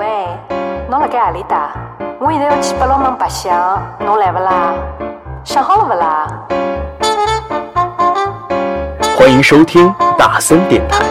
[0.00, 0.06] 喂，
[0.88, 1.72] 侬辣盖何里搭？
[2.18, 4.72] 我现在要去八龙门白相，侬来不啦？
[5.44, 6.26] 想好了不啦？
[9.14, 11.04] 欢迎收听大森电台。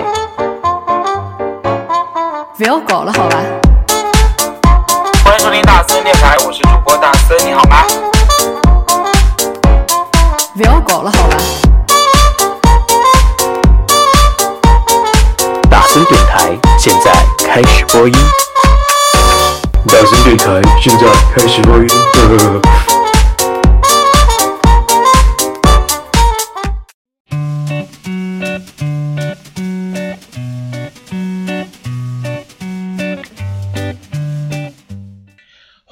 [2.57, 3.37] 不要搞了，好吧？
[5.23, 7.83] 欢迎收听大森电台，我是主播大森，你好吗？
[10.57, 11.37] 不要搞了，好吧？
[15.69, 17.13] 大森电台现在
[17.45, 18.15] 开始播音。
[19.99, 21.89] 小心电台现在开始录音。
[21.89, 22.98] 呵呵呵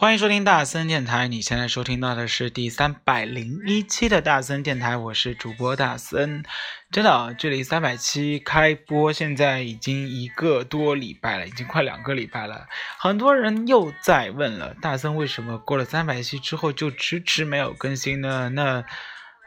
[0.07, 6.45] 欢迎收听大森电台，你现在收听到的是第三百零一期的大森电台，我是主播大森。
[6.89, 12.67] 真的啊，距离三百期开播现在已经一个多礼拜了，已经快两个礼拜了。
[12.97, 18.47] 很多人又在问了，大森为什么过了三百期之后就迟迟没有更新呢？
[18.47, 18.85] 那，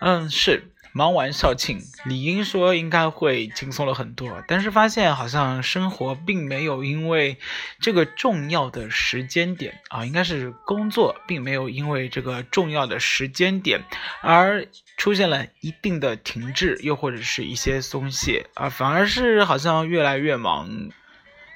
[0.02, 0.70] 嗯，是。
[0.92, 7.38] 忙完校庆，理应说应该会轻松了很多，但是发现好像生活并没有因为
[7.80, 13.84] 这个重要的时间点啊，应该是工作并没有因为这个重要的时间点
[14.20, 20.90] 而出现了一定的停滞，又或者是一些松懈啊，反而是好像越来越忙。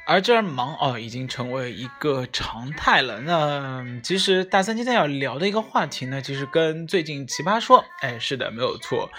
[0.07, 3.21] 而这样忙哦，已经成为一个常态了。
[3.21, 9.11] 那其实大三今天要聊的一个话题呢，其实跟最近《奇葩说》哎，是的，没有错，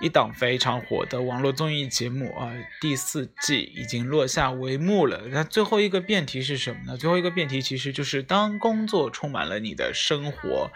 [0.00, 5.22] 一档非常火的网络综艺节目啊，第四季已经落下帷幕了。
[5.28, 6.96] 那最后一个辩题是什么呢？
[6.96, 10.72] 最后一个辩题其实就是当工作充满了你的生活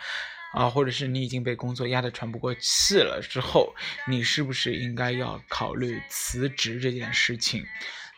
[0.55, 3.75] 啊，或者是你已经被工作压得喘不过气了之后，
[4.07, 7.65] 你是不是应该要考虑辞职这件事情？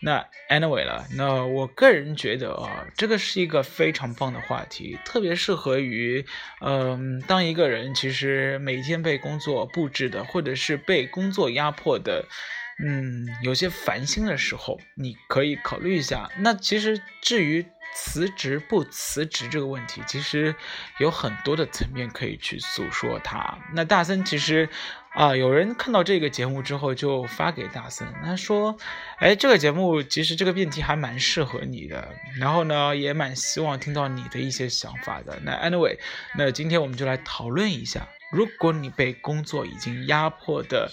[0.01, 6.25] 那 anyway 了，那我个人觉得啊，这个是一个非常棒的话题，特别适合于，
[6.61, 12.25] 嗯，当一个人其实每天被工作布置的，或者是被工作压迫的，
[12.84, 16.31] 嗯，有些烦心的时候，你可以考虑一下。
[16.39, 17.67] 那其实至于。
[18.00, 20.54] 辞职不辞职这个问题，其实
[21.00, 23.59] 有很多的层面可以去诉说它。
[23.75, 24.69] 那大森其实
[25.10, 28.76] 啊，有人看到这个节目之后就发给大森，他说
[29.19, 35.98] ：“哎，这个节目其实这个辩题还蛮适合你的，然后呢，也蛮希望听到你的一些想法的。”那 anyway，
[36.36, 40.91] 那今天我们就来讨论一下，如果你被工作已经压迫的。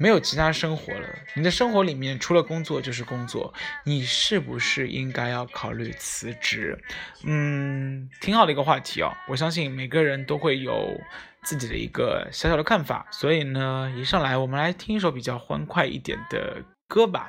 [0.00, 3.52] 没有其他生活了，你的生活里面除了工作就是工作，
[3.84, 6.80] 你是不是应该要考虑辞职？
[7.24, 9.12] 嗯，挺好的一个话题哦。
[9.26, 11.00] 我相信每个人都会有
[11.42, 17.28] 自己的一个小小的看法，所以呢，一上来我们来听一首比较欢快一点的歌吧。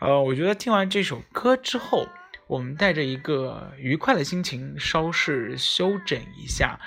[0.00, 2.06] 呃，我觉得听完这首歌之后，
[2.46, 6.78] 我们带着一个愉快的心情，稍事休整一下，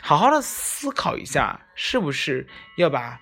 [0.00, 2.46] 好好的思考一下，是不是
[2.76, 3.20] 要把。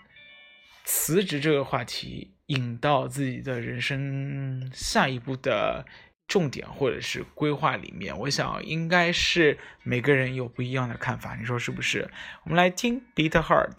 [0.85, 5.87] 辞职这个话题引到自己的人生下一步的
[6.27, 12.11] 重点或者是规划里面，我想应该是每个人有不一样的看法，你说是不是？
[12.45, 13.77] 我们来听《Beat Heart》。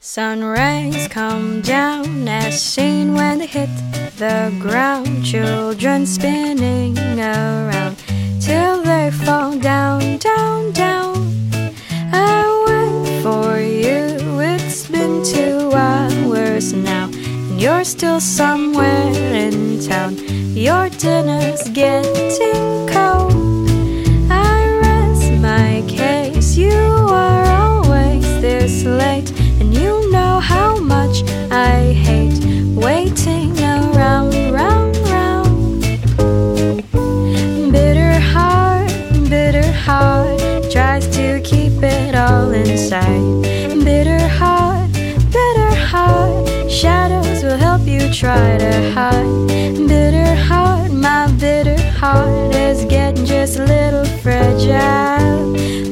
[0.00, 3.68] Sun rays come down as seen when they hit
[4.16, 5.24] the ground.
[5.26, 7.96] Children spinning around.
[8.46, 11.16] Till they fall down, down, down.
[12.12, 19.12] I wait for you, it's been two hours now, and you're still somewhere
[19.44, 20.14] in town.
[20.54, 22.85] Your dinner's getting
[42.26, 43.84] all inside.
[43.84, 44.92] Bitter heart,
[45.36, 49.46] bitter heart, shadows will help you try to hide.
[49.86, 55.85] Bitter heart, my bitter heart is getting just a little fragile.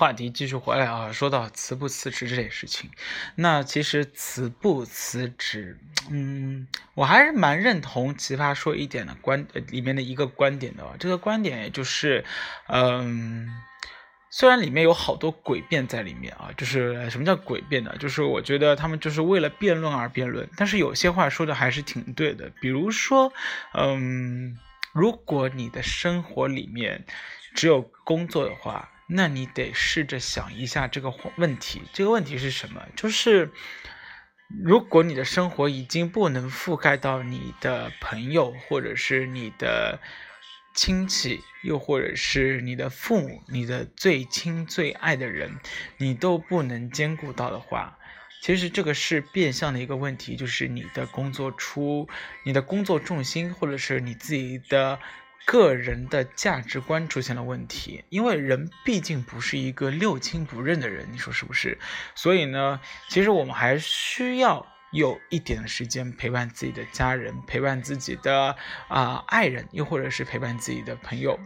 [0.00, 2.88] 话题继续回来啊，说到辞不辞职这件事情，
[3.34, 5.78] 那其实辞不辞职，
[6.10, 12.24] 嗯，我还是蛮认同奇葩说一点的观里面的一个观点的、这个观点也就是，
[12.68, 13.46] 嗯。
[14.32, 17.94] 虽然里面有好多诡辩在里面啊，就是什么叫诡辩呢？
[17.98, 22.48] 就是我觉得他们就是为了辩论而辩论，但是有些话说的还是挺对的。
[22.60, 23.32] 比如说，
[23.74, 24.56] 嗯，
[24.94, 27.04] 如果你的生活里面
[27.56, 31.82] 只有工作的话，那你得试着想一下这个问题。
[31.92, 32.86] 这个问题是什么？
[32.94, 33.50] 就是
[34.64, 40.00] 如果你的生活已经不能覆盖到你的朋友，或者是你的
[40.74, 45.58] 亲戚，又或者是你的父母，你的最亲最爱的人，
[45.98, 47.98] 你都不能兼顾到的话，
[48.42, 52.08] 其实这个是变相的一个问题，就是你的工作出，
[52.44, 54.98] 你的工作重心，或者是你自己的
[55.44, 58.04] 个人的价值观出现了问题。
[58.08, 61.78] 因为人毕竟不是一个六亲不认的人，你说是不是？
[62.14, 64.66] 所以呢，其实我们还需要。
[64.92, 68.56] 有一点时间陪伴自己的家人，陪伴自己的
[68.88, 71.38] 啊、爱人，又或者是陪伴自己的朋友。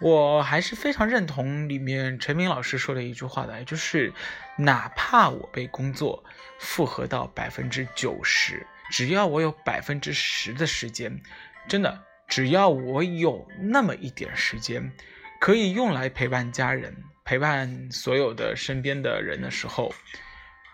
[0.00, 4.14] 我还是非常认同里面陈明老师说的一句话的，就是
[4.56, 6.24] 哪怕我被工作
[6.58, 11.20] 负荷到百分之九十，只要我有百分之十的时间，
[11.68, 14.92] 真的，只要我有那么一点时间，
[15.40, 16.94] 可以用来陪伴家人、
[17.24, 19.92] 陪伴所有的身边的人的时候，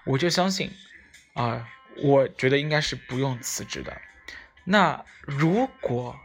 [0.05, 0.71] 我就相信，
[1.35, 1.67] 啊、
[2.03, 3.97] 我觉得应该是不用辞职的。
[4.65, 6.19] 那如果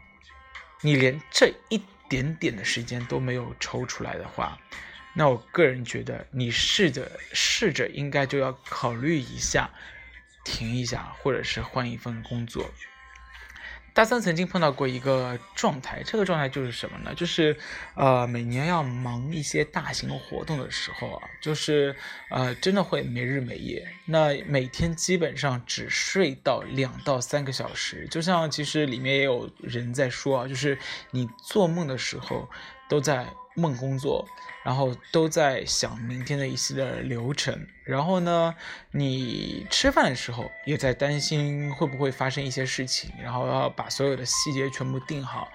[0.82, 4.58] 你连这一点点的时间都没有抽出来的话，
[5.14, 9.70] 那我个人觉得你试着试着应该就要考虑一下，
[10.44, 12.68] 停一下，或者是换一份工作。
[13.92, 17.12] 大三曾经碰到过一个状态，这个状态就是什么呢？
[17.14, 17.56] 就是
[17.94, 21.94] 呃，每年要忙一些大型活动的时候啊，就是
[22.30, 23.86] 呃，真的会没日没夜。
[24.06, 30.78] 那每天基本上只睡到两到三个小时，就像其实里面也有人在说啊，就是
[31.10, 32.48] 你做梦的时候
[32.88, 34.26] 都在梦工作，
[34.64, 38.54] 然后都在想明天的一系列流程，然后呢，
[38.92, 45.48] 你吃饭的时候也在担心会不会发生一些事情，然后要把所有的细节全部定好，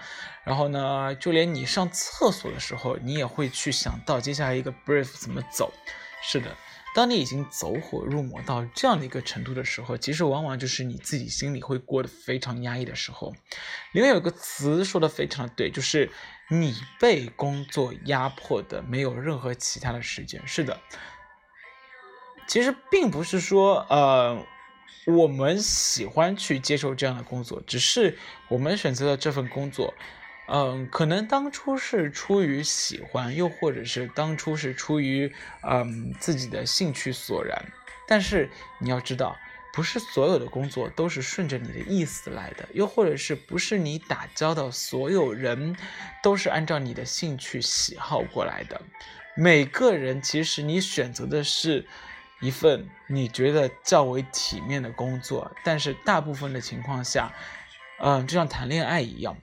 [0.44, 5.74] 然后呢，就连你上厕所的时候，你也会去想到接下来一个 brief 怎么走。
[6.22, 6.56] 是的，
[6.96, 13.36] 当你已经走火入魔到这样的一个程度的时候，其实往往就是你自己心里会过得非常压抑的时候。
[13.92, 16.10] 里面有个词说的非常的对，就是
[16.50, 20.42] 你被工作压迫的没有任何其他的时间。
[20.48, 20.80] 是的，
[22.48, 24.46] 其实并不是说呃
[25.06, 29.94] 我们喜欢去接受这样的工作，只是我们选择了这份工作。
[30.48, 35.34] 嗯，可能当初是出于喜欢，又或者是当初是出于
[35.64, 37.60] 嗯自己的兴趣所然。
[38.08, 38.50] 但是
[38.80, 39.36] 你要知道，
[39.74, 45.76] 不是所有的工作都是顺着你的意思来的，又或者是不是你打交道所有人
[46.22, 48.80] 都是按照你的兴趣喜好过来的。
[49.36, 51.86] 每个人其实你选择的是
[52.40, 57.34] 一份你觉得较为体面的工作，但是大部分的情况下，
[58.00, 59.36] 嗯，就像谈恋爱一样。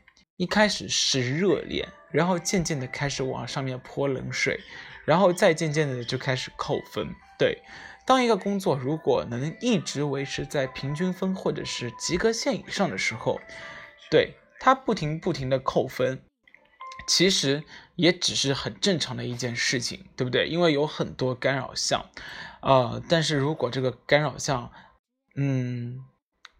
[0.42, 4.58] 一开始是热恋，然后渐渐的开始往上面泼冷水，
[5.04, 7.14] 然后再渐渐的就开始扣分。
[7.38, 7.62] 对，
[8.04, 13.40] 当一个工作如果能一直维持在平均分或者是及格线以上的时候，
[14.10, 16.20] 对它不停不停的扣分，
[17.06, 17.62] 其实
[17.94, 20.48] 也只是很正常的一件事情，对不对？
[20.48, 22.04] 因为有很多干扰项，
[22.62, 24.72] 呃，但是如果这个干扰项，
[25.36, 26.04] 嗯。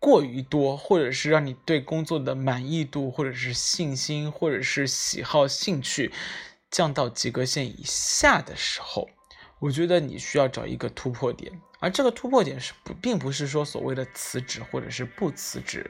[0.02, 6.10] 过于多，或者是让你对工作的满意度，或者是信心，或者是喜好、兴趣
[6.72, 9.08] 降到及格线以下的时候，
[9.60, 11.52] 我觉得你需要找一个突破点。
[11.78, 15.88] 而这个突破点是不，并不是说所谓的辞职或者是不辞职，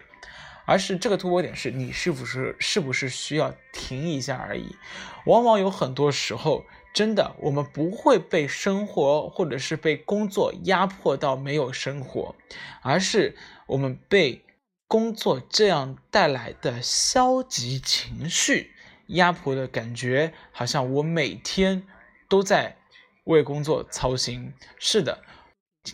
[0.67, 4.77] 而是这个突破点是你是不是是不是需要停一下而已。
[5.25, 6.67] 往往有很多时候。
[6.93, 12.35] 真的，我们不会被生活或者是被工作压迫到没有生活，
[12.83, 13.35] 而是
[13.67, 14.45] 我们被
[14.87, 18.73] 工作这样带来的消极情绪
[19.07, 21.83] 压迫的感觉，好像我每天
[22.29, 22.77] 都在
[23.25, 24.53] 为工作操心。
[24.79, 25.23] 是的，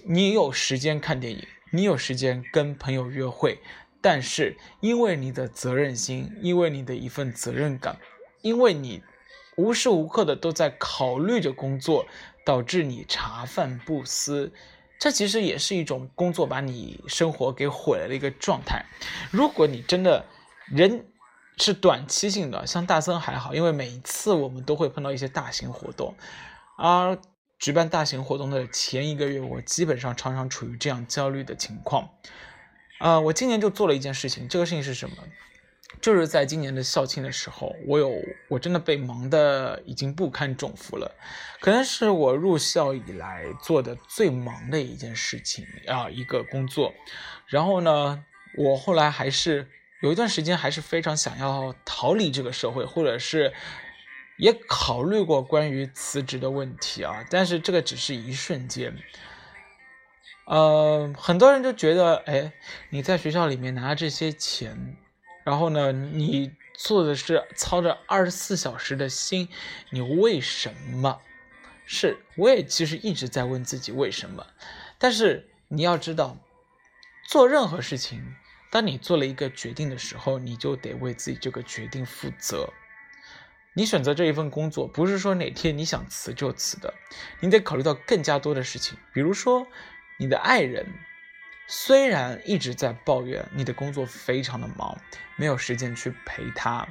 [0.04, 3.60] 你有时间看电影，你有时间跟朋友约会，
[4.00, 8.00] 但是因为你的责任心，因为你的一份责任感，
[8.42, 9.02] 因为你
[9.58, 12.06] 无时无刻的都在考虑着工作，
[12.46, 14.52] 导致你茶饭不思。
[15.00, 18.84] 这其实也是一种工作把你生活给毁了的一个状态。
[19.30, 20.24] 如果你真的
[20.66, 21.06] 人
[21.56, 26.14] 是短期性的，像大森还好，因为每一次我们都会碰到一些大型活动，
[26.76, 27.18] 而
[27.58, 32.08] 举办大型活动的前一个月，我基本上常常处于这样焦虑的情况。
[32.98, 35.16] 啊，我今年就做了一件事情，这个事情是什么？
[36.00, 38.12] 就是在今年的校庆的时候，我有
[38.48, 41.14] 我真的被忙的已经不堪重负了，
[41.60, 46.94] 可能是我入校以来做的最忙的一件事情啊，一个工作。
[47.46, 48.24] 然后呢，
[48.56, 49.68] 我后来还是
[50.02, 53.52] 有一段时间还是非常想要逃离这个社会，或者是
[54.36, 58.96] 也考虑过关于辞职的问题啊，但是这个只是一瞬间。
[60.46, 62.52] 呃，很多人就觉得，哎，
[62.90, 64.96] 你在学校里面拿这些钱。
[65.48, 69.48] 然后呢，你做的是操着二十四小时的心，
[69.88, 71.22] 你为什么？
[71.86, 74.46] 是我也其实一直在问自己为什么。
[74.98, 76.36] 但是你要知道，
[77.26, 78.34] 做任何事情，
[78.70, 82.70] 当你做了一个决定的时候，你就得为自己这个决定负责。
[83.72, 86.92] 你选择这一份工作，不是说哪天你想辞就辞的，
[87.40, 89.66] 你得考虑到更加多的事情，比如说
[90.18, 90.84] 你的爱人。
[91.70, 94.98] 虽然一直在抱怨你的工作非常的忙，
[95.36, 96.88] 没有时间去陪他，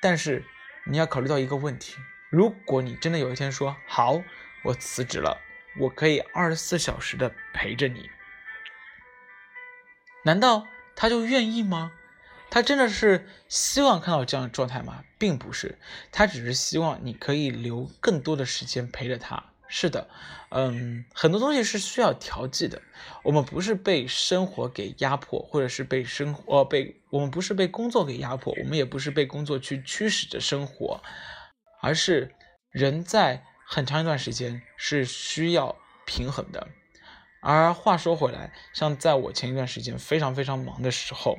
[0.00, 0.42] 但是
[0.86, 1.96] 你要考虑到一个问题：
[2.30, 4.22] 如果你真的有一天说好，
[4.64, 5.42] 我辞职了，
[5.78, 8.08] 我可以二十四小时的陪着你，
[10.24, 10.66] 难道
[10.96, 11.92] 他就愿意吗？
[12.48, 15.04] 他真的是希望看到这样的状态吗？
[15.18, 15.78] 并不是，
[16.10, 19.49] 他只是希望你可以留更多的时间陪着他。
[19.72, 20.08] 是的，
[20.50, 22.82] 嗯，很多东西是需要调剂的。
[23.22, 31.00] 我们不是被生活给压迫，或者是被生活被我们不是被工作给压迫，我们也不是被工作去驱使着生活，
[31.80, 32.34] 而是
[32.70, 36.66] 人在很长一段时间是需要平衡的。
[37.40, 41.38] 而话说回来，像在我前一段时间非常非常忙的时候，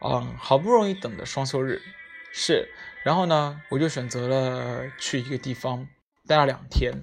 [0.00, 1.82] 嗯，好不容易等的双休日，
[2.32, 5.88] 是，然后呢，我就选择了去一个地方。
[6.26, 7.02] 待了两天，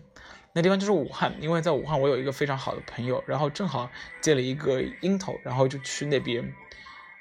[0.54, 3.90] 那地方就是武汉，因为在武汉我有一个非常好的朋友，然后正好
[4.22, 6.54] 借了一个樱头，然后就去那边。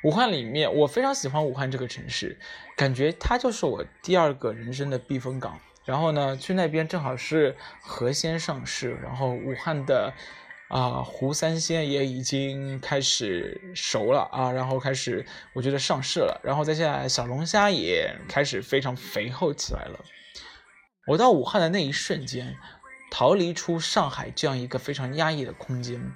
[0.05, 2.39] 武汉里面，我非常喜欢武汉这个城市，
[2.77, 5.59] 感觉它就是我第二个人生的避风港。
[5.85, 10.13] 然后呢，去那边正好是河鲜上市，然后武汉的
[10.69, 20.05] 啊湖三鲜也已经开始熟了啊，然后开始我觉得上市了，然后再下来小龙虾也开始非常肥厚起来了。
[21.07, 22.57] 我到武汉的那一瞬间，
[23.13, 26.13] 逃离出上海这样一个非常压抑的空间，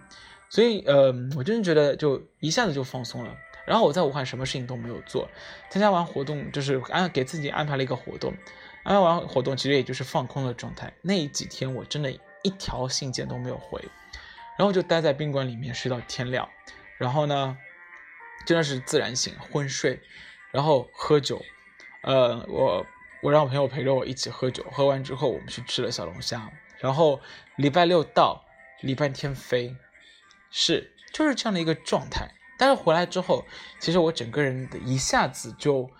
[0.49, 3.37] 所以呃，我真的觉得就一下子就放松了。
[3.64, 5.28] 然后我在武汉什么事情都没有做，
[5.70, 8.35] 参加完活动就是安给自己安排了一个活动，
[8.82, 10.92] 安排完活动其实也就是放空的状态。
[11.02, 12.11] 那几天我真的
[12.42, 13.80] 一条信件都没有回，
[14.59, 16.49] 然后就待在宾馆里面睡到天亮，
[16.99, 17.56] 然后呢，
[18.44, 20.00] 真的是自然醒昏睡，
[20.50, 21.40] 然后喝酒，
[22.02, 22.85] 呃，我。
[23.22, 27.20] 我让我朋友陪着我一起喝酒，喝完之后我们去吃了小龙虾，然后
[27.56, 28.42] 礼拜六到，
[28.80, 29.76] 礼拜天飞，
[30.50, 32.30] 是就是这样的一个状态。
[32.58, 33.44] 但是回来之后，
[33.78, 35.90] 其实我整个人的一下子就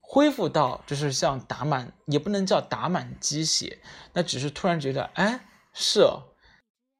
[0.00, 3.78] 恢复到，就是像打满，也不能叫打满鸡血，
[4.12, 5.38] 那只是突然觉得，哎，
[5.72, 6.34] 是哦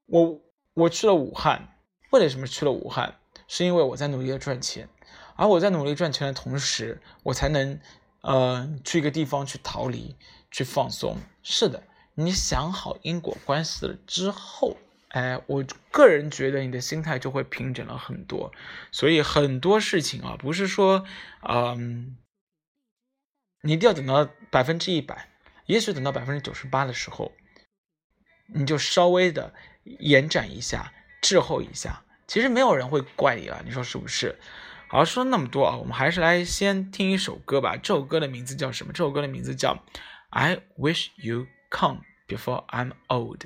[0.06, 0.40] 我
[0.74, 1.76] 我去了武汉，
[2.10, 3.16] 为了什么去了武汉？
[3.48, 4.88] 是因为我在努力的赚钱，
[5.34, 7.80] 而我在努力赚钱的同时，我才能。
[8.24, 10.16] 呃，去一个地方去逃离，
[10.50, 11.18] 去放松。
[11.42, 11.82] 是的，
[12.14, 14.78] 你想好因果关系了之后，
[15.08, 18.50] 哎，我个人觉得你的心态就会平整了很多。
[18.90, 21.04] 所以很多事情啊，不是说，
[21.46, 22.16] 嗯，
[23.60, 25.28] 你一定要等到百分之一百，
[25.66, 27.30] 也许等到百分之九十八的时候，
[28.54, 29.52] 你就稍微的
[29.82, 33.60] 延展一下，滞后一下，其实没有人会怪你了。
[33.66, 34.40] 你说是不是？
[34.88, 37.76] 好，说那么多啊，我们还是来先听一首歌吧。
[37.76, 38.92] 这首歌的名字叫什么？
[38.92, 39.74] 这首歌的名字叫
[40.28, 43.38] 《I Wish You Come Before I'm Old》。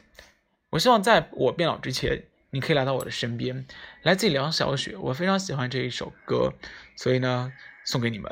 [0.70, 3.66] 我希望在我变老之前，你可以来到我的身边。
[4.02, 6.52] 来自梁小雪，我非常喜欢这一首歌，
[6.96, 7.52] 所以呢，
[7.86, 8.30] 送给你们。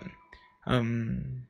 [0.66, 1.46] 嗯，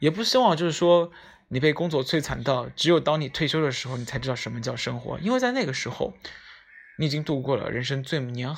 [0.00, 1.10] 也不希望就是说
[1.48, 6.12] 你被工作摧残到，只有当你退休的时候，你才知道什么叫生活，因为在那个时候。
[6.96, 8.54] 你已经度过了人生最年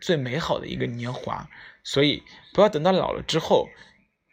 [0.00, 1.48] 最美好的一个年华，
[1.82, 3.68] 所以不要等到老了之后，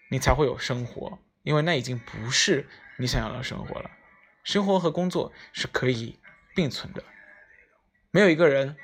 [0.09, 3.89] 你才会有生活，因为那已经不是你想要的生活了。
[4.43, 6.19] 生活和工作是可以
[6.55, 7.03] 并存的，
[8.11, 8.75] 没有一个人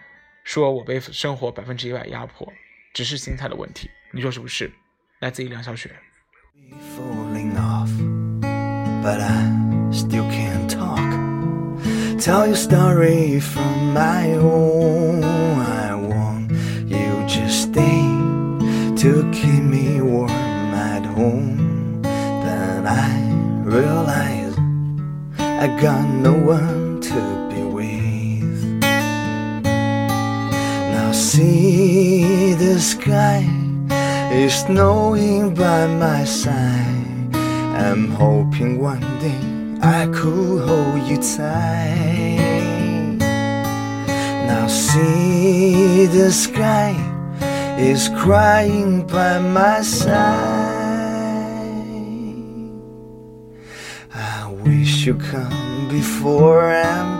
[0.44, 2.52] 说我被生活百分之一百压迫，
[2.94, 3.90] 只是心态的问题。
[4.12, 4.72] 你说是不是？
[5.20, 5.96] 来自于梁小雪。
[6.96, 7.90] falling off,
[9.04, 10.29] but I still.
[12.30, 15.24] Tell your story from my own.
[15.24, 16.52] I want
[16.86, 18.06] you just stay
[19.02, 22.04] to keep me warm at home.
[22.04, 23.10] Then I
[23.64, 24.56] realize
[25.40, 27.20] I got no one to
[27.50, 28.84] be with.
[30.94, 33.42] Now see the sky
[34.32, 37.36] is snowing by my side.
[37.74, 42.36] I'm hoping one day I could hold you tight.
[44.46, 46.96] Now see the sky
[47.78, 50.20] is crying by my side.
[54.14, 57.19] I wish you come before I'm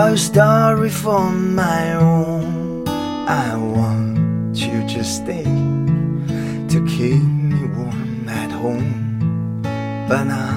[0.00, 2.86] A story for my own.
[3.26, 9.60] I want you to stay to keep me warm at home,
[10.08, 10.54] but now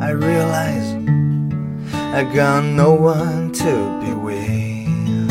[0.00, 0.88] I realize
[1.94, 5.28] I got no one to be with.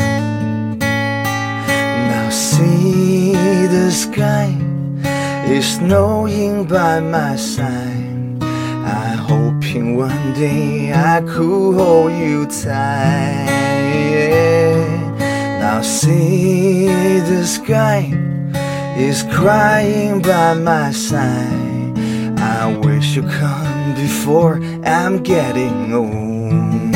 [2.08, 3.34] Now see
[3.66, 4.56] the sky
[5.44, 7.89] is snowing by my side.
[9.30, 13.46] Hoping one day I could hold you tight.
[15.60, 16.88] Now see
[17.20, 18.12] the sky
[18.96, 21.96] is crying by my side.
[22.40, 26.90] I wish you come before I'm getting old.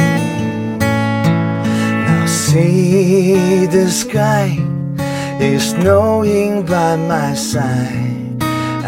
[2.09, 4.59] Now see the sky
[5.41, 8.14] is snowing by my side.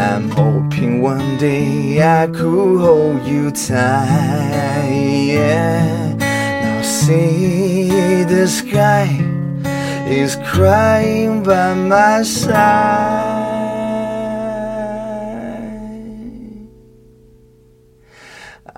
[0.08, 4.88] I'm hoping one day I could hold you tight.
[5.34, 6.14] Yeah.
[6.14, 9.08] Now see the sky
[10.08, 13.34] is crying by my side.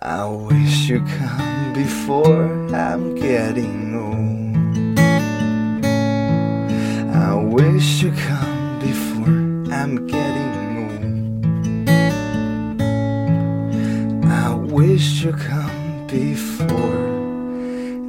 [0.01, 4.99] I wish you come before I'm getting old.
[7.15, 9.39] I wish you come before
[9.75, 10.38] I'm getting
[14.99, 16.67] wish you come before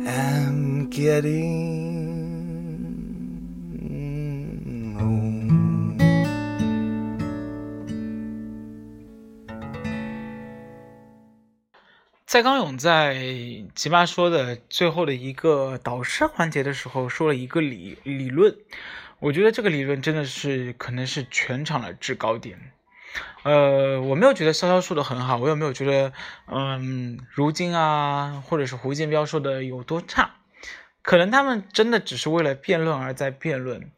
[0.07, 2.17] I'm getting
[4.99, 5.99] old.
[12.25, 13.13] 蔡康永在
[13.75, 18.55] 《奇葩说》的最后的一个导师环节的时候，说了一个理理论，
[19.19, 22.57] 我觉得这个理论真的是可能是全场的制高点。
[23.43, 26.13] 呃，我没有觉得潇潇说的很好，我也没有觉得，
[26.47, 30.35] 嗯，如今啊，或者是胡建彪说的有多差，
[31.01, 33.91] 可能他们真的只是为了辩论而在辩论。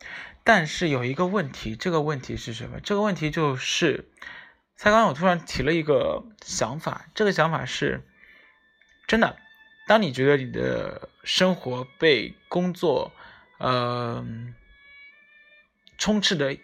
[0.43, 2.79] 但是有一个问题，这个问题是什么？
[2.79, 4.09] 这个问题就是，
[4.75, 8.03] 蔡康永突然提了一个想法，这个想法是，
[9.07, 9.37] 真的，
[9.87, 13.11] 当你觉得你的生活被工作，
[13.59, 14.25] 呃，
[15.99, 16.57] 充斥的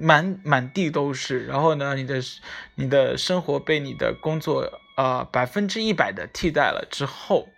[0.00, 2.20] 满满地都是，然后呢，你的
[2.74, 7.48] 你的生活被你的工作呃百分之一百的替代了之后，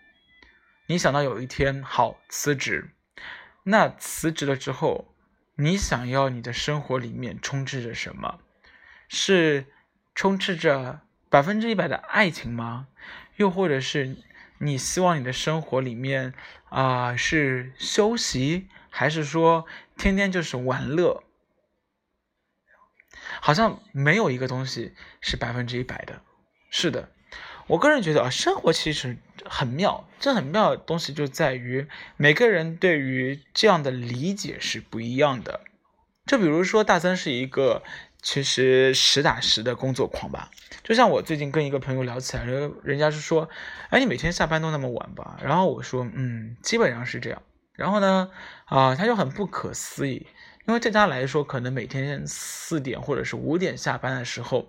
[0.87, 2.91] 你想到有一天好辞职，
[3.65, 5.15] 那辞职了之后，
[5.57, 8.39] 你想要你的生活里面充斥着什么？
[9.09, 9.67] 是
[10.15, 12.89] 充斥着百分之一百的爱情吗？
[13.37, 14.17] 又或者是
[14.59, 16.33] 你希望你的生活里面
[16.69, 21.23] 啊、是休息，还是说天天就是玩乐？
[23.41, 26.21] 好像没有一个东西是百分之一百的。
[26.71, 27.09] 是的，
[27.69, 35.61] 我个人觉得啊，生活其实很妙，这很妙的东西就在于每个人对于这样的理解是不一样的。
[36.27, 37.85] 就比如说，大森是一个
[38.21, 40.51] 其实实打实的工作狂吧。
[40.83, 43.49] 就像我最近跟一个朋友聊起来，人人家是说，
[43.91, 45.39] 哎，你每天下班都那么晚吧？
[45.41, 47.41] 然后我说，嗯，基本上是这样。
[47.75, 48.31] 然后呢，
[48.65, 50.27] 啊，他就很不可思议，
[50.67, 54.69] 因为对他来说，可能每天四点或者是五点下班的时候，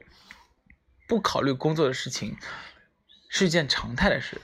[1.07, 2.37] 不考虑工作的事情
[3.29, 4.41] 是一件常态的事。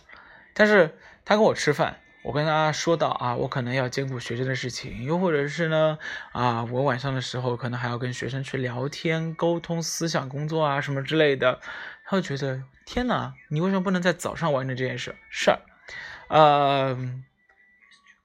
[0.53, 1.99] 但是他跟我吃饭。
[2.23, 5.97] 我跟他说到啊，我可能要兼顾学生的事情，又或者是呢，
[6.31, 11.59] 啊，我晚上的时候可能还要跟学生去聊天、沟通思想工作啊什么之类的，
[12.05, 15.17] 他会觉得天哪，你为什么不能在早上完成这件事？
[15.29, 15.59] 事儿，
[16.29, 16.97] 呃，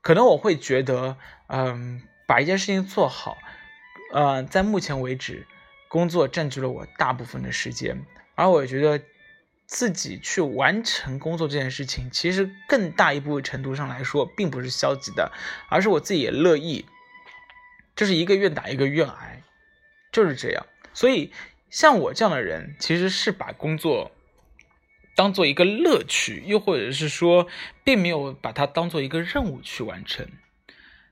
[0.00, 1.16] 可能我会觉得，
[1.48, 3.36] 嗯，把一件事情做好，
[4.12, 5.48] 呃，在目前为止，
[5.88, 8.04] 工作占据了我大部分的时间，
[8.36, 9.02] 而我觉得。
[9.70, 15.30] 自己去完成工作这件事情，其实更大一部分程度上来说，并不是消极的，
[15.68, 16.86] 而是我自己也乐意，
[17.94, 19.42] 就是一个愿打一个愿挨，
[20.10, 20.64] 就是这样。
[20.94, 21.34] 所以
[21.68, 24.10] 像我这样的人，其实是把工作
[25.14, 27.46] 当做一个乐趣，又或者是说，
[27.84, 30.26] 并没有把它当做一个任务去完成。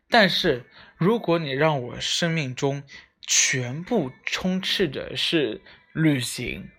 [0.08, 0.64] 但是
[0.96, 2.82] 如果你让我生命中
[3.20, 5.60] 全部充斥着是
[5.92, 6.70] 旅行、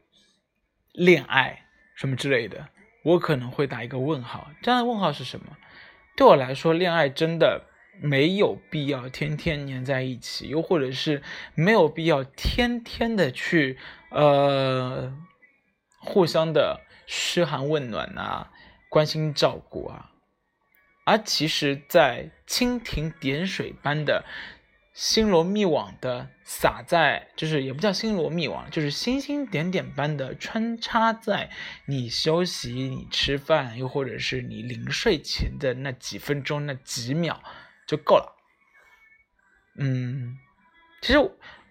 [0.91, 1.63] 恋爱。
[1.95, 2.69] 什么之类的，
[3.03, 4.51] 我可能会打一个问号。
[4.61, 5.57] 这样的问号是什么？
[6.15, 7.63] 对我来说，恋爱真的
[7.99, 11.23] 没有必要天天黏在一起，又或者是
[11.55, 13.79] 没有必要天天的去
[14.11, 15.11] 呃
[15.99, 18.51] 互相的嘘寒问暖啊，
[18.89, 20.11] 关心照顾啊。
[21.07, 24.25] 而其实，在蜻蜓点水般的。
[24.93, 31.51] 星罗密网的撒在，就是也不叫星罗密网，就是星星点点般的穿插在
[31.85, 37.43] 你休息、你吃饭，又或者是你临睡前的那几分钟、那几秒
[37.85, 38.35] 就够了。
[39.77, 40.39] 嗯，
[41.03, 41.19] 其实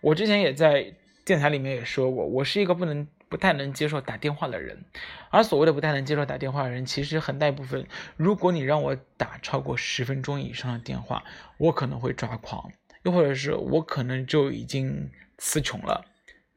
[0.03, 0.95] 我之前也在
[1.25, 4.87] 电台里面也说过，我是一个不能、不太能接受打电话的人。
[5.29, 11.23] 而所谓的不太能接受打电话的人，其实很大一部分，如果你让我打超过十分钟以上的电话，
[11.59, 12.73] 我可能会抓狂。
[13.03, 16.07] 又或者是我可能就已经词穷了，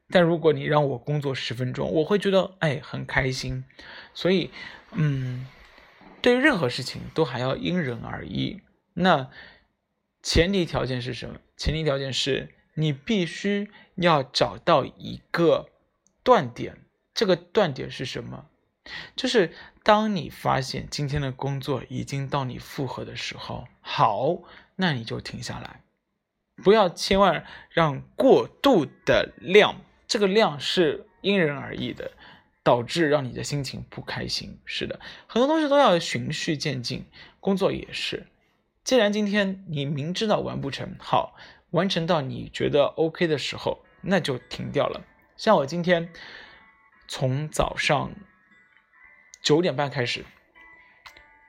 [0.08, 3.62] 但如果你让我工作十分钟，我会觉得哎很开心。
[4.14, 4.50] 所以，
[4.92, 5.46] 嗯，
[6.22, 8.62] 对于任何事情都还要因人而异。
[8.94, 9.28] 那
[10.22, 11.36] 前提条件是什么？
[11.58, 15.68] 前提条件是你必须要找到一个
[16.30, 16.76] 断点。
[17.12, 18.46] 这个断点是什么？
[19.16, 24.38] 就是当你发现今天的工作已经到你负荷的时候，好，
[24.76, 25.82] 那你就停下来。
[26.62, 32.12] 不要千万让过度的量，这个量是因人而异的，
[32.62, 34.56] 导致让你的心情不开心。
[34.64, 37.04] 是的，很多东西都要循序渐进，
[37.40, 38.28] 工作也是。
[38.84, 41.34] 既然今天你明知道完不成，好，
[41.70, 45.04] 完成到你觉得 OK 的时候，那就停掉了。
[45.40, 46.12] 像我今天
[47.08, 48.10] 从早上
[49.40, 50.26] 九点半开始，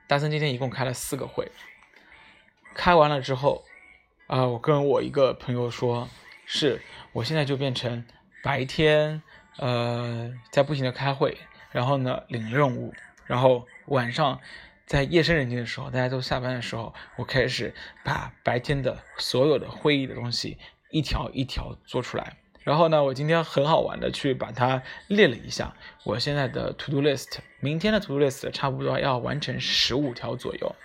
[0.08, 1.52] 大森今天一共开了四个会，
[2.74, 3.66] 开完了之后。
[4.28, 6.08] 啊，我跟我一个朋友说，
[6.46, 8.06] 是我现在就变成
[8.42, 9.22] 白天，
[9.58, 11.38] 呃，在不停的开会，
[11.72, 12.94] 然后呢领任务，
[13.26, 14.40] 然后晚上
[14.86, 17.76] 在夜深人静的时候，大家都下班的时候，我开始
[18.06, 20.58] 把白天的所有的会议的东西
[20.92, 22.38] 一条一条做出来。
[22.64, 30.76] 然后呢，我今天很好玩的去把它列了一下，我现在的 to do list，明天的 to do list 差不多要完成十五条左右。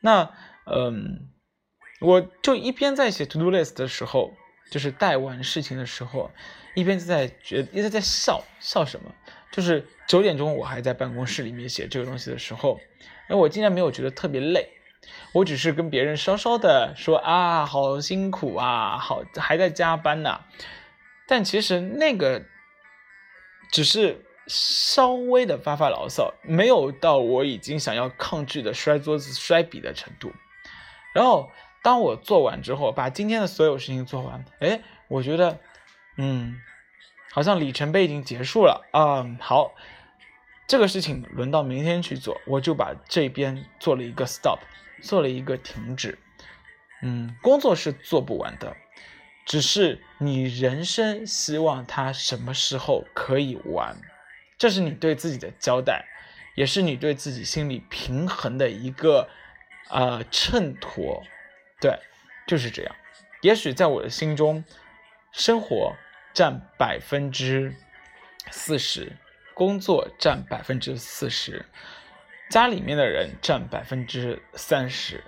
[0.00, 0.30] 那，
[0.66, 1.28] 嗯。
[2.02, 4.32] 我就一边在写 to do list 的时候，
[4.70, 6.30] 就是带完事情的时候，
[6.74, 9.14] 一边在觉，一直在笑笑什么？
[9.52, 12.80] 就是九点钟我还在办公室里面写这个东西的时候，
[13.28, 14.70] 哎，我竟然没有觉得特别累，
[15.34, 20.40] 我只是跟别人稍稍的说啊，好辛苦啊，好还在加班呢。
[21.30, 22.44] 但其实那个
[23.70, 30.32] 只是稍微的发发牢骚，没有到我已经想要抗拒的摔桌子、摔笔的程度。
[31.14, 31.48] 然后。
[31.82, 35.58] 当我做完之后，把今天的所有事情做完，哎，我觉得，
[36.18, 36.60] 嗯，
[37.32, 39.24] 好像里程碑已经结束了啊。
[39.40, 39.72] 好，
[40.66, 44.58] 这个事情轮到明天去做，我就把这边做了一个 stop，
[45.00, 46.18] 做了一个停止。
[47.00, 48.76] 嗯，工作是做不完的，
[49.46, 53.96] 只是你人生希望它什么时候可以完，
[54.58, 56.04] 这是你对自己的交代，
[56.54, 59.28] 也是你对自己心理平衡的一个
[59.88, 61.22] 啊衬托。
[61.80, 61.98] 对，
[62.46, 62.94] 就是这样。
[63.40, 64.62] 也许在我的心中，
[65.32, 65.96] 生活
[66.34, 67.74] 占百分之
[68.50, 69.16] 四十，
[69.54, 71.64] 工作占百分之四十，
[72.50, 75.24] 家里面的人占百分之三十，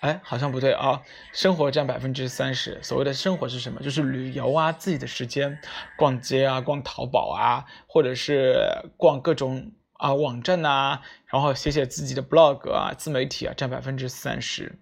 [0.00, 2.78] 哎，好像不对啊，生活占百分之三十。
[2.82, 3.80] 所谓的生活是什么？
[3.82, 5.58] 就是旅游啊，自己的时间，
[5.96, 8.56] 逛街啊，逛淘宝啊，或者是
[8.96, 14.78] 逛各种啊网站呐，然后写写自己的 blog 啊，自媒体啊，占百分之三十。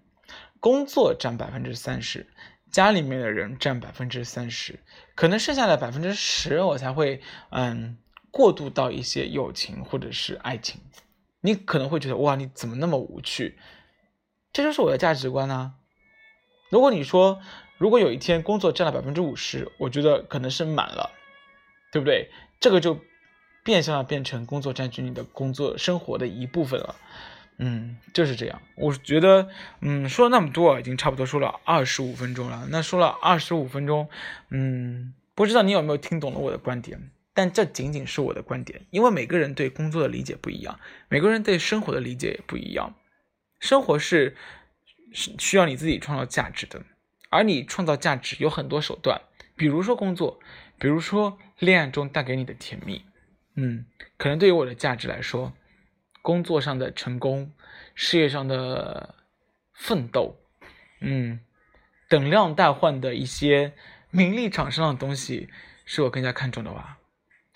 [0.61, 2.27] 工作占百分之三十，
[2.71, 4.79] 家里面的人占百分之三十，
[5.15, 7.97] 可能剩下的百分之十，我才会嗯
[8.31, 10.79] 过渡到一些友情或者是爱情。
[11.41, 13.57] 你可能会觉得哇，你怎么那么无趣？
[14.51, 15.73] 这就是我的价值观呢。
[16.69, 17.39] 如果你说，
[17.77, 21.11] 如果有一天工作占了百分之五十，我觉得可能是满了，
[21.91, 22.29] 对不对？
[22.59, 22.99] 这个就
[23.63, 26.95] 变相的变成工作占据你的工作生活的一部分了。
[27.57, 28.61] 嗯，就是这样。
[28.75, 29.49] 我觉得，
[29.81, 32.67] 嗯，说了那么多，已经差不多说了二十五分钟了。
[32.69, 34.09] 那说了二十五分钟，
[34.49, 37.11] 嗯，不知道你有没有听懂了我的观点？
[37.33, 42.95] 但这仅仅是我的观点，因为每个人对工作的理解不一样，每个人对生活的理解也不一样。
[43.59, 44.35] 生活是
[45.11, 46.83] 是需要你自己创造价值的，
[47.29, 49.21] 而你创造价值有很多手段，
[49.55, 50.39] 比如说工作，
[50.79, 53.05] 比如说恋爱中带给你的甜蜜，
[53.55, 53.85] 嗯，
[54.17, 55.53] 可能对于我的价值来说，
[56.21, 57.51] 工作上的成功，
[57.95, 59.15] 事业上的
[59.73, 60.37] 奋斗，
[61.01, 61.39] 嗯，
[62.07, 63.73] 等量代换的一些
[64.09, 65.49] 名利场上的东西，
[65.85, 66.99] 是我更加看重的吧。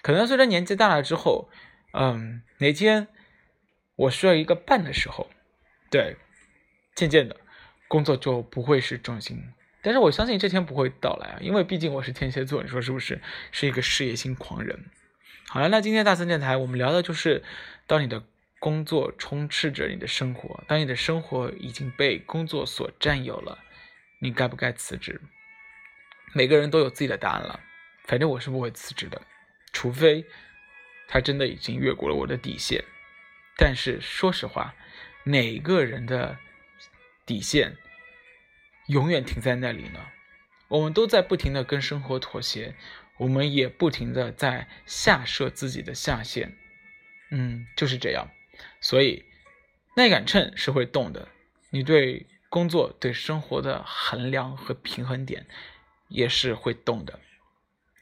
[0.01, 1.49] 可能随着年纪大了之后，
[1.93, 3.07] 嗯，哪天
[3.95, 5.29] 我需要一个伴的时候。
[5.93, 6.17] 对，
[6.95, 7.39] 渐渐的，
[7.87, 9.53] 工作就不会是重心。
[9.83, 13.21] 但是我相信这天不会到来啊，因为毕竟我是天蝎座，你说是不是？
[13.51, 14.85] 是一个事业心狂人。
[15.49, 17.43] 好了，那今天大森电台我们聊的就是，
[17.85, 18.23] 当你的
[18.59, 23.59] 工作充斥着你的生活，当你的生活已经被工作所占有了，
[24.17, 25.21] 你该不该辞职？
[26.33, 27.59] 每个人都有自己的答案了。
[28.05, 29.21] 反正我是不会辞职的，
[29.71, 30.25] 除非
[31.07, 32.83] 他真的已经越过了我的底线。
[33.55, 34.73] 但是说实话。
[35.23, 36.37] 哪个人的
[37.25, 37.77] 底线
[38.87, 39.99] 永远停在那里呢？
[40.67, 42.75] 我们都在不停的跟生活妥协，
[43.17, 46.57] 我们也不停的在下设自己的下限。
[47.29, 48.29] 嗯，就是这样。
[48.81, 49.25] 所以
[49.95, 51.29] 那杆秤是会动的，
[51.69, 55.45] 你对工作、对生活的衡量和平衡点
[56.07, 57.19] 也是会动的。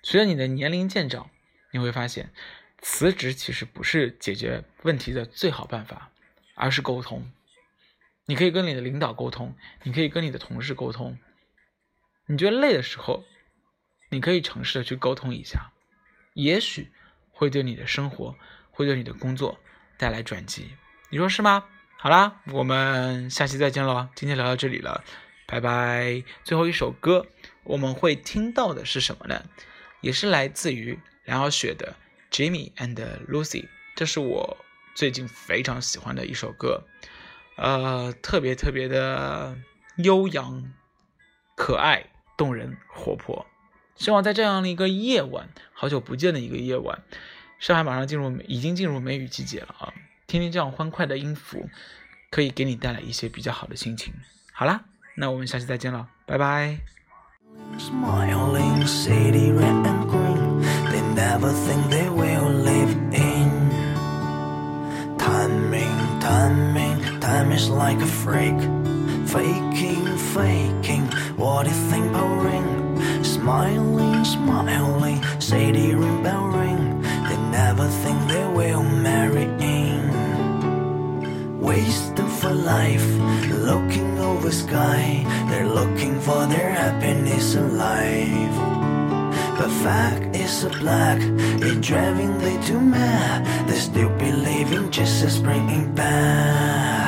[0.03, 1.29] 随着你的年龄渐长，
[1.71, 2.33] 你会发现
[2.79, 6.10] 辞职其实不是解决问题的最好办法。
[6.61, 7.31] 而是沟通，
[8.27, 11.17] 你可以跟你的领导沟通，你可以跟你的同事沟通。
[12.27, 13.23] 你觉得累的时候，
[14.11, 15.71] 你可以尝试的去沟通一下，
[16.35, 16.91] 也许
[17.31, 18.35] 会对你的生活，
[18.69, 19.59] 会对你的工作
[19.97, 20.69] 带来转机。
[21.09, 21.65] 你说是吗？
[21.97, 24.07] 好啦，我们下期再见喽。
[24.13, 25.03] 今天聊到这里了，
[25.47, 26.23] 拜拜。
[26.43, 27.25] 最后一首歌
[27.63, 29.49] 我们会听到的是什么呢？
[30.01, 31.95] 也是来自于梁晓雪的
[32.35, 32.95] 《Jimmy and
[33.27, 33.63] Lucy》，
[33.95, 34.57] 这是我。
[34.93, 36.83] 最近非常喜欢的一首歌，
[37.55, 39.57] 呃，特别特别的
[39.97, 40.71] 悠扬、
[41.55, 42.05] 可爱、
[42.37, 43.45] 动人、活泼。
[43.95, 47.03] 希望在这样的一个夜晚，好久不见的一个夜晚，
[47.59, 49.93] 上海马上进入已经进入梅雨季节了啊！
[50.27, 51.69] 听听这样欢快的音符，
[52.29, 54.13] 可以给你带来一些比较好的心情。
[54.53, 56.79] 好啦，那我们下期再见了，拜拜。
[67.41, 68.59] Time is like a freak.
[69.33, 71.05] Faking, faking,
[71.37, 72.67] what do you think pouring?
[73.23, 77.01] Smiling, smiling, say the ring bell ring.
[77.27, 80.01] They never think they will marry in.
[81.61, 83.07] Wasting for life,
[83.69, 85.23] looking over sky.
[85.49, 88.70] They're looking for their happiness in life.
[89.61, 93.45] But fact is a black, it driving they too mad.
[93.69, 97.00] They still believing just as bringing back.